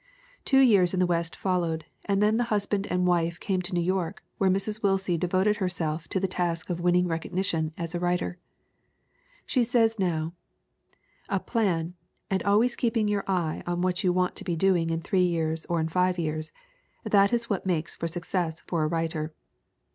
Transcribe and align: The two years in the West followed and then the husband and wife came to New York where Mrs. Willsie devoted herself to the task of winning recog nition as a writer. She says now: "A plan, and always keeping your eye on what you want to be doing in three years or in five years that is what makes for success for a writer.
The 0.39 0.43
two 0.45 0.59
years 0.61 0.95
in 0.95 0.99
the 0.99 1.05
West 1.05 1.35
followed 1.35 1.85
and 2.05 2.23
then 2.23 2.37
the 2.37 2.45
husband 2.45 2.87
and 2.89 3.05
wife 3.05 3.39
came 3.39 3.61
to 3.61 3.71
New 3.71 3.83
York 3.83 4.23
where 4.39 4.49
Mrs. 4.49 4.81
Willsie 4.81 5.15
devoted 5.15 5.57
herself 5.57 6.07
to 6.07 6.19
the 6.19 6.27
task 6.27 6.71
of 6.71 6.79
winning 6.79 7.05
recog 7.05 7.31
nition 7.31 7.71
as 7.77 7.93
a 7.93 7.99
writer. 7.99 8.39
She 9.45 9.63
says 9.63 9.99
now: 9.99 10.33
"A 11.29 11.39
plan, 11.39 11.93
and 12.31 12.41
always 12.41 12.75
keeping 12.75 13.07
your 13.07 13.25
eye 13.29 13.61
on 13.67 13.81
what 13.81 14.03
you 14.03 14.11
want 14.11 14.35
to 14.37 14.43
be 14.43 14.55
doing 14.55 14.89
in 14.89 15.01
three 15.01 15.21
years 15.23 15.67
or 15.67 15.79
in 15.79 15.87
five 15.87 16.17
years 16.17 16.51
that 17.03 17.31
is 17.31 17.47
what 17.47 17.67
makes 17.67 17.93
for 17.93 18.07
success 18.07 18.59
for 18.61 18.81
a 18.83 18.87
writer. 18.87 19.35